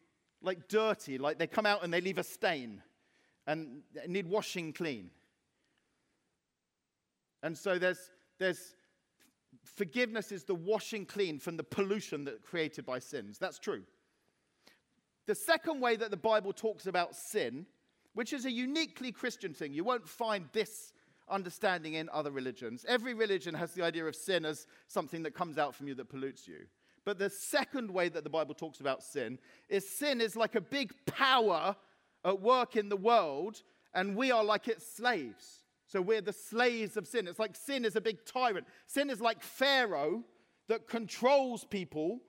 [0.41, 2.81] like dirty, like they come out and they leave a stain
[3.45, 5.09] and need washing clean.
[7.43, 8.75] And so there's, there's
[9.63, 13.37] forgiveness is the washing clean from the pollution that created by sins.
[13.37, 13.83] That's true.
[15.25, 17.65] The second way that the Bible talks about sin,
[18.13, 20.93] which is a uniquely Christian thing, you won't find this
[21.29, 22.85] understanding in other religions.
[22.87, 26.09] Every religion has the idea of sin as something that comes out from you that
[26.09, 26.65] pollutes you.
[27.05, 30.61] But the second way that the Bible talks about sin is sin is like a
[30.61, 31.75] big power
[32.25, 33.61] at work in the world,
[33.93, 35.63] and we are like its slaves.
[35.89, 37.27] So we're the slaves of sin.
[37.27, 38.67] It's like sin is a big tyrant.
[38.87, 40.23] Sin is like Pharaoh
[40.69, 42.21] that controls people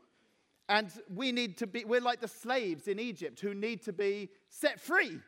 [0.71, 4.31] And we need to be, we're like the slaves in Egypt who need to be
[4.49, 5.19] set free.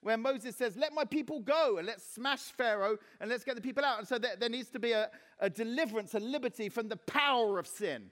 [0.00, 3.60] Where Moses says, Let my people go and let's smash Pharaoh and let's get the
[3.60, 3.98] people out.
[3.98, 7.58] And so there, there needs to be a, a deliverance, a liberty from the power
[7.58, 8.10] of sin.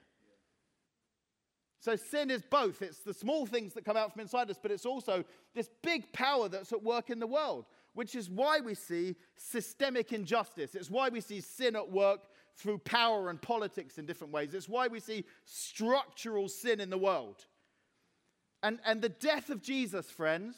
[1.79, 2.81] So sin is both.
[2.83, 5.23] It's the small things that come out from inside us, but it's also
[5.55, 10.13] this big power that's at work in the world, which is why we see systemic
[10.13, 10.75] injustice.
[10.75, 14.53] It's why we see sin at work through power and politics in different ways.
[14.53, 17.45] It's why we see structural sin in the world.
[18.61, 20.55] And, and the death of Jesus, friends,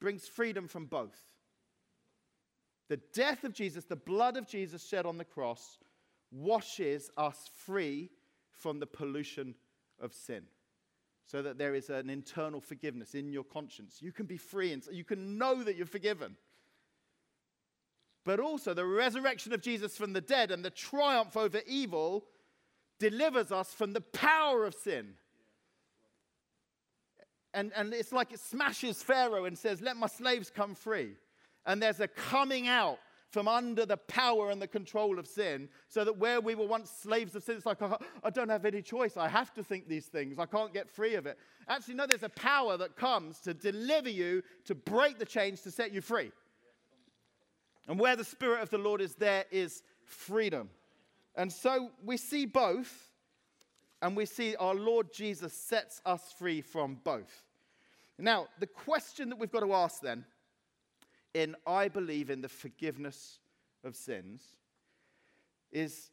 [0.00, 1.18] brings freedom from both.
[2.88, 5.78] The death of Jesus, the blood of Jesus shed on the cross,
[6.30, 8.10] washes us free
[8.52, 9.54] from the pollution
[10.00, 10.42] of sin
[11.26, 13.98] so that there is an internal forgiveness in your conscience.
[14.00, 16.36] You can be free and you can know that you're forgiven
[18.24, 22.24] but also the resurrection of Jesus from the dead and the triumph over evil
[22.98, 25.14] delivers us from the power of sin.
[27.52, 31.12] And, and it's like it smashes Pharaoh and says, Let my slaves come free.
[31.66, 32.98] And there's a coming out
[33.34, 36.88] from under the power and the control of sin, so that where we were once
[36.88, 39.16] slaves of sin, it's like, oh, I don't have any choice.
[39.16, 40.38] I have to think these things.
[40.38, 41.36] I can't get free of it.
[41.68, 45.72] Actually, no, there's a power that comes to deliver you, to break the chains, to
[45.72, 46.30] set you free.
[47.88, 50.70] And where the Spirit of the Lord is, there is freedom.
[51.34, 53.10] And so we see both,
[54.00, 57.42] and we see our Lord Jesus sets us free from both.
[58.16, 60.24] Now, the question that we've got to ask then,
[61.34, 63.40] in I believe in the forgiveness
[63.82, 64.42] of sins,
[65.72, 66.10] is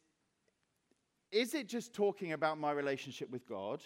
[1.31, 3.81] is it just talking about my relationship with God?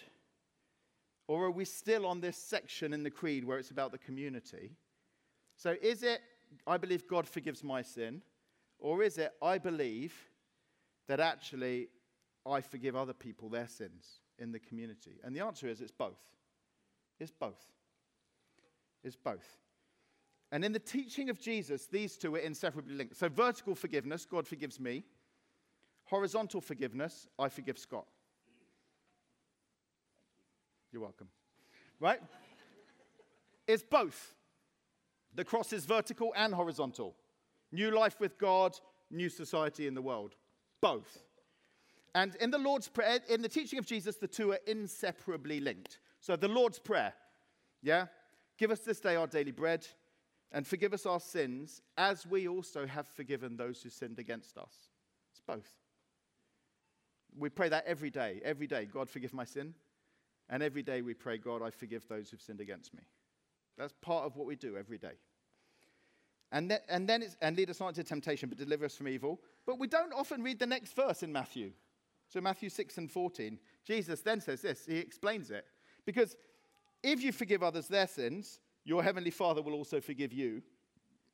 [1.28, 4.72] Or are we still on this section in the creed where it's about the community?
[5.56, 6.20] So is it
[6.66, 8.22] I believe God forgives my sin?
[8.78, 10.14] Or is it, I believe
[11.08, 11.88] that actually
[12.44, 15.18] I forgive other people their sins in the community?
[15.24, 16.20] And the answer is it's both.
[17.18, 17.64] It's both.
[19.02, 19.46] It's both.
[20.52, 23.16] And in the teaching of Jesus, these two are inseparably linked.
[23.16, 25.04] So, vertical forgiveness, God forgives me.
[26.04, 28.06] Horizontal forgiveness, I forgive Scott.
[30.92, 31.28] You're welcome.
[31.98, 32.20] Right?
[33.66, 34.34] it's both.
[35.34, 37.16] The cross is vertical and horizontal.
[37.72, 38.78] New life with God,
[39.10, 40.36] new society in the world.
[40.80, 41.24] Both.
[42.14, 45.98] And in the Lord's Prayer, in the teaching of Jesus, the two are inseparably linked.
[46.20, 47.12] So the Lord's Prayer,
[47.82, 48.06] yeah?
[48.56, 49.86] Give us this day our daily bread
[50.56, 54.72] and forgive us our sins as we also have forgiven those who sinned against us.
[55.30, 55.68] It's both.
[57.38, 58.40] We pray that every day.
[58.42, 59.74] Every day, God, forgive my sin.
[60.48, 63.02] And every day we pray, God, I forgive those who've sinned against me.
[63.76, 65.18] That's part of what we do every day.
[66.52, 69.08] And then, and then it's, and lead us not into temptation, but deliver us from
[69.08, 69.42] evil.
[69.66, 71.72] But we don't often read the next verse in Matthew.
[72.30, 74.86] So, Matthew 6 and 14, Jesus then says this.
[74.86, 75.66] He explains it.
[76.06, 76.34] Because
[77.02, 80.62] if you forgive others their sins, your heavenly Father will also forgive you.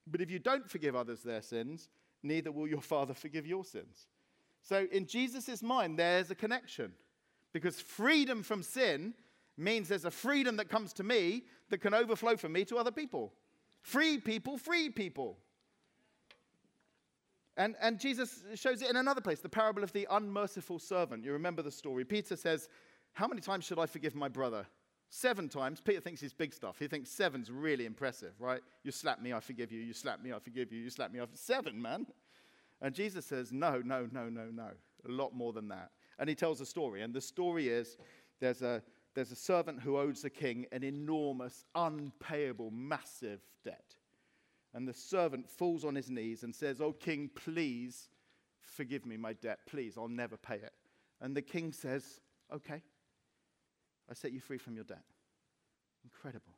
[0.06, 1.90] But if you don't forgive others their sins,
[2.22, 4.08] neither will your Father forgive your sins.
[4.62, 6.92] So, in Jesus' mind, there's a connection.
[7.52, 9.12] Because freedom from sin
[9.58, 12.90] means there's a freedom that comes to me that can overflow from me to other
[12.90, 13.34] people.
[13.82, 15.36] Free people, free people.
[17.58, 21.22] And, and Jesus shows it in another place, the parable of the unmerciful servant.
[21.22, 22.04] You remember the story.
[22.04, 22.70] Peter says,
[23.12, 24.66] How many times should I forgive my brother?
[25.14, 25.78] Seven times.
[25.78, 26.78] Peter thinks he's big stuff.
[26.78, 28.62] He thinks seven's really impressive, right?
[28.82, 29.78] You slap me, I forgive you.
[29.78, 30.80] You slap me, I forgive you.
[30.80, 32.06] You slap me, I forgive Seven, man.
[32.80, 34.70] And Jesus says, No, no, no, no, no.
[35.06, 35.90] A lot more than that.
[36.18, 37.02] And he tells a story.
[37.02, 37.98] And the story is
[38.40, 38.82] there's a,
[39.14, 43.96] there's a servant who owes the king an enormous, unpayable, massive debt.
[44.72, 48.08] And the servant falls on his knees and says, Oh, king, please
[48.62, 49.58] forgive me my debt.
[49.66, 50.72] Please, I'll never pay it.
[51.20, 52.80] And the king says, Okay,
[54.12, 55.02] I set you free from your debt.
[56.04, 56.52] Incredible.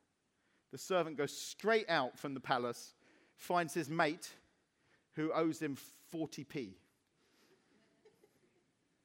[0.72, 2.94] The servant goes straight out from the palace,
[3.36, 4.28] finds his mate
[5.12, 5.76] who owes him
[6.12, 6.70] 40p.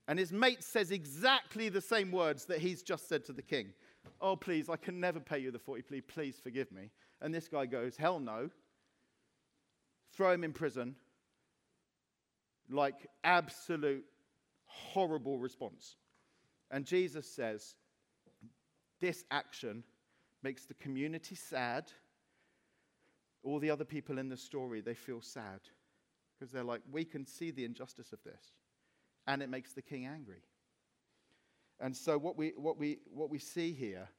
[0.08, 3.72] And his mate says exactly the same words that he's just said to the king.
[4.20, 6.02] Oh, please, I can never pay you the 40 plea.
[6.02, 6.90] Please forgive me.
[7.22, 8.50] And this guy goes, Hell no.
[10.16, 10.96] Throw him in prison.
[12.68, 14.06] Like absolute
[14.66, 15.98] horrible response.
[16.72, 17.76] And Jesus says,
[19.00, 19.84] This action
[20.44, 21.92] makes the community sad.
[23.44, 25.62] All the other people in the story, they feel sad
[26.38, 28.54] because they're like, We can see the injustice of this
[29.30, 30.42] and it makes the king angry.
[31.80, 34.10] And so, what we, what, we, what we see here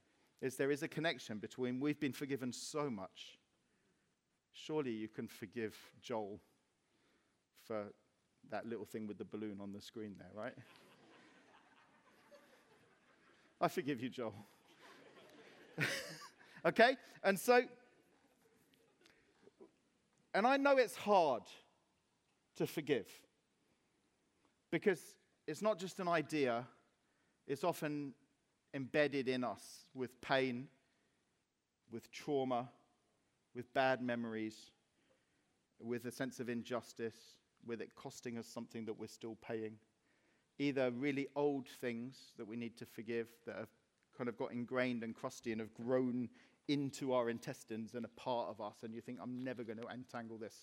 [0.41, 3.39] is there is a connection between we've been forgiven so much.
[4.53, 6.41] Surely you can forgive Joel
[7.66, 7.87] for
[8.51, 10.55] that little thing with the balloon on the screen there, right?
[13.61, 14.35] I forgive you, Joel.
[16.66, 16.97] okay?
[17.22, 17.62] And so,
[20.35, 21.43] and I know it's hard
[22.57, 23.09] to forgive
[24.70, 25.01] because
[25.47, 26.66] it's not just an idea,
[27.47, 28.14] it's often
[28.74, 30.68] embedded in us with pain,
[31.91, 32.68] with trauma,
[33.55, 34.70] with bad memories,
[35.81, 37.16] with a sense of injustice,
[37.66, 39.74] with it costing us something that we're still paying.
[40.59, 43.68] Either really old things that we need to forgive that have
[44.21, 46.29] kind of got ingrained and crusty and have grown
[46.68, 49.87] into our intestines and a part of us, and you think, I'm never going to
[49.87, 50.55] untangle this.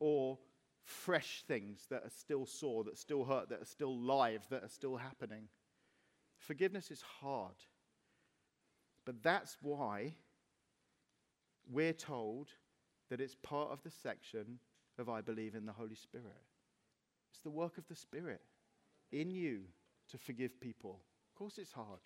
[0.00, 0.38] Or
[0.84, 4.70] fresh things that are still sore, that still hurt, that are still live, that are
[4.70, 5.48] still happening.
[6.38, 7.56] Forgiveness is hard.
[9.04, 10.14] But that's why
[11.70, 12.48] we're told
[13.10, 14.60] that it's part of the section
[14.98, 16.40] of I believe in the Holy Spirit.
[17.30, 18.40] It's the work of the Spirit
[19.12, 19.64] in you
[20.10, 21.02] to forgive people.
[21.34, 22.00] Of course, it's hard.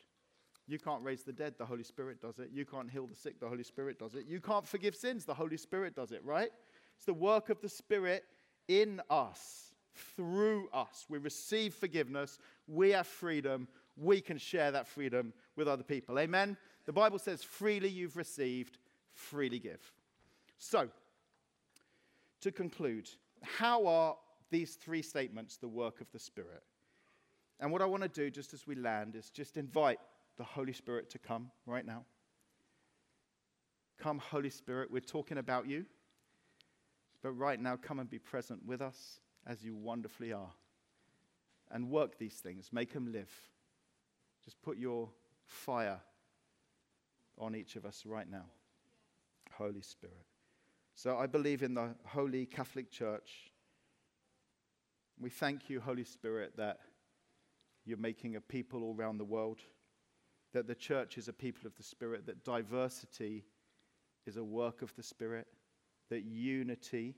[0.68, 2.50] You can't raise the dead, the Holy Spirit does it.
[2.52, 4.26] You can't heal the sick, the Holy Spirit does it.
[4.28, 6.50] You can't forgive sins, the Holy Spirit does it, right?
[6.94, 8.24] It's the work of the Spirit
[8.68, 9.72] in us,
[10.14, 11.06] through us.
[11.08, 13.66] We receive forgiveness, we have freedom,
[13.96, 16.18] we can share that freedom with other people.
[16.18, 16.56] Amen?
[16.84, 18.76] The Bible says, freely you've received,
[19.14, 19.80] freely give.
[20.58, 20.88] So,
[22.42, 23.08] to conclude,
[23.42, 24.16] how are
[24.50, 26.62] these three statements the work of the Spirit?
[27.58, 29.98] And what I want to do just as we land is just invite
[30.38, 32.04] the Holy Spirit to come right now.
[33.98, 35.84] Come, Holy Spirit, we're talking about you.
[37.22, 40.52] But right now, come and be present with us as you wonderfully are.
[41.70, 43.30] And work these things, make them live.
[44.44, 45.10] Just put your
[45.44, 46.00] fire
[47.36, 48.46] on each of us right now.
[49.52, 50.24] Holy Spirit.
[50.94, 53.52] So I believe in the Holy Catholic Church.
[55.20, 56.78] We thank you, Holy Spirit, that
[57.84, 59.58] you're making a people all around the world,
[60.52, 63.44] that the church is a people of the Spirit, that diversity
[64.26, 65.46] is a work of the Spirit,
[66.10, 67.14] that unity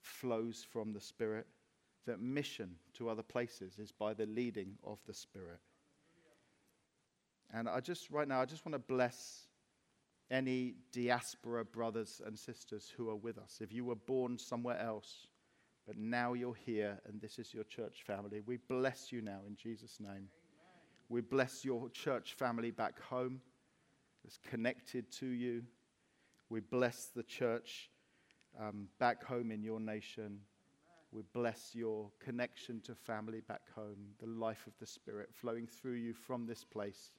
[0.00, 1.46] flows from the Spirit,
[2.06, 5.60] that mission to other places is by the leading of the Spirit.
[7.52, 9.46] And I just, right now, I just want to bless
[10.30, 13.58] any diaspora brothers and sisters who are with us.
[13.60, 15.26] If you were born somewhere else,
[15.86, 19.56] but now you're here and this is your church family, we bless you now in
[19.56, 20.28] Jesus' name.
[21.10, 23.40] We bless your church family back home
[24.22, 25.64] that's connected to you.
[26.50, 27.90] We bless the church
[28.60, 30.38] um, back home in your nation.
[31.10, 35.94] We bless your connection to family back home, the life of the Spirit flowing through
[35.94, 37.10] you from this place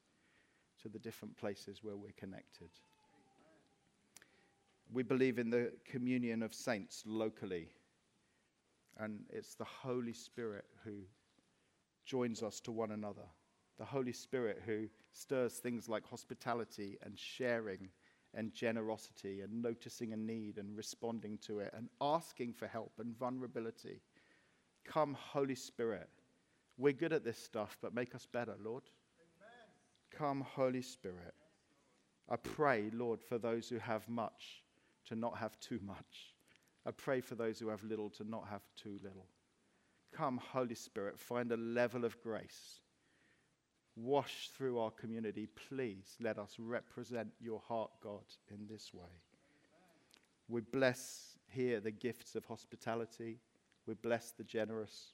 [0.80, 2.70] to the different places where we're connected.
[4.90, 7.68] We believe in the communion of saints locally,
[8.98, 10.92] and it's the Holy Spirit who
[12.06, 13.28] joins us to one another.
[13.82, 17.88] The Holy Spirit who stirs things like hospitality and sharing
[18.32, 23.18] and generosity and noticing a need and responding to it and asking for help and
[23.18, 24.00] vulnerability.
[24.84, 26.08] Come, Holy Spirit.
[26.78, 28.84] We're good at this stuff, but make us better, Lord.
[30.16, 31.34] Come, Holy Spirit.
[32.28, 34.62] I pray, Lord, for those who have much
[35.06, 36.36] to not have too much.
[36.86, 39.26] I pray for those who have little to not have too little.
[40.12, 42.81] Come, Holy Spirit, find a level of grace.
[43.96, 45.48] Wash through our community.
[45.68, 49.20] Please let us represent your heart, God, in this way.
[50.48, 53.38] We bless here the gifts of hospitality.
[53.86, 55.12] We bless the generous.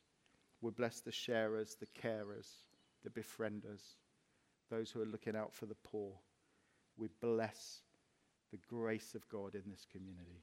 [0.60, 2.48] We bless the sharers, the carers,
[3.02, 3.96] the befrienders
[4.70, 6.12] those who are looking out for the poor.
[6.96, 7.82] We bless
[8.50, 10.42] the grace of God in this community.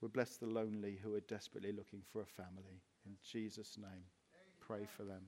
[0.00, 2.82] We bless the lonely who are desperately looking for a family.
[3.06, 4.04] In Jesus' name,
[4.60, 5.22] pray for them.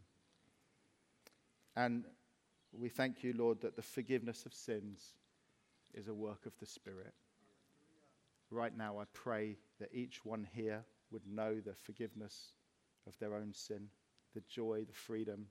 [1.76, 2.04] And
[2.72, 5.14] we thank you, Lord, that the forgiveness of sins
[5.94, 7.12] is a work of the Spirit.
[8.50, 12.52] Right now, I pray that each one here would know the forgiveness
[13.06, 13.88] of their own sin,
[14.34, 15.46] the joy, the freedom,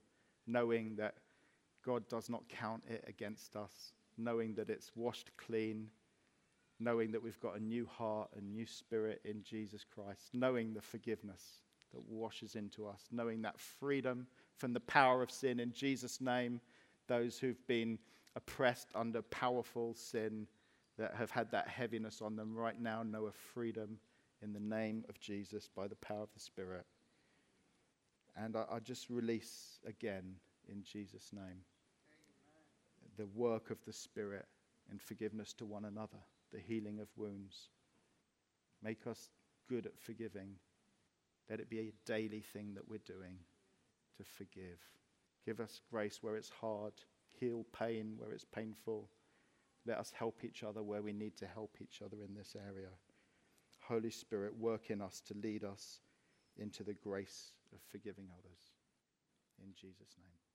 [0.46, 1.14] knowing that
[1.84, 5.88] God does not count it against us, knowing that it's washed clean,
[6.78, 10.80] knowing that we've got a new heart, a new spirit in Jesus Christ, knowing the
[10.80, 11.60] forgiveness
[11.92, 16.60] that washes into us, knowing that freedom from the power of sin in Jesus' name,
[17.08, 17.98] those who've been
[18.36, 20.46] oppressed under powerful sin
[20.98, 23.98] that have had that heaviness on them right now know a freedom
[24.42, 26.86] in the name of Jesus by the power of the Spirit.
[28.36, 30.34] And I, I just release again
[30.68, 31.60] in Jesus' name
[33.18, 34.46] the work of the Spirit
[34.90, 36.18] and forgiveness to one another,
[36.52, 37.68] the healing of wounds.
[38.82, 39.30] Make us
[39.68, 40.54] good at forgiving.
[41.50, 43.38] Let it be a daily thing that we're doing
[44.16, 44.78] to forgive.
[45.44, 46.92] Give us grace where it's hard.
[47.40, 49.08] Heal pain where it's painful.
[49.86, 52.90] Let us help each other where we need to help each other in this area.
[53.80, 56.00] Holy Spirit, work in us to lead us
[56.56, 58.60] into the grace of forgiving others.
[59.58, 60.51] In Jesus' name.